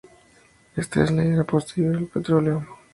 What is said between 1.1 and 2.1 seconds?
la era posterior al